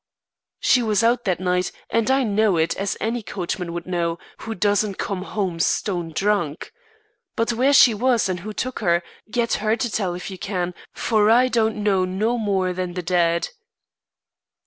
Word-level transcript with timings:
"She 0.59 0.81
was 0.81 1.03
out 1.03 1.25
that 1.25 1.39
night, 1.39 1.71
and 1.91 2.09
I 2.09 2.23
know 2.23 2.57
it, 2.57 2.75
as 2.75 2.97
any 2.99 3.21
coachman 3.21 3.71
would 3.73 3.85
know, 3.85 4.17
who 4.39 4.55
doesn't 4.55 4.97
come 4.97 5.21
home 5.21 5.59
stone 5.59 6.09
drunk. 6.09 6.73
But 7.35 7.53
where 7.53 7.71
she 7.71 7.93
was 7.93 8.27
and 8.27 8.39
who 8.39 8.51
took 8.51 8.79
her, 8.79 9.03
get 9.29 9.53
her 9.61 9.75
to 9.75 9.91
tell 9.91 10.15
if 10.15 10.31
you 10.31 10.39
can, 10.39 10.73
for 10.91 11.29
I 11.29 11.49
don't 11.49 11.83
know 11.83 12.03
no 12.03 12.39
more 12.39 12.69
'n 12.69 12.95
the 12.95 13.03
dead." 13.03 13.49